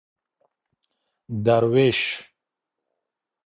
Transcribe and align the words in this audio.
دروېش 1.45 2.01